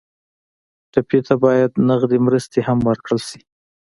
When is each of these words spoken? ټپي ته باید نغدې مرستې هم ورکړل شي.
ټپي 0.91 1.19
ته 1.27 1.33
باید 1.43 1.71
نغدې 1.89 2.17
مرستې 2.25 2.59
هم 2.67 2.79
ورکړل 2.89 3.21
شي. 3.29 3.39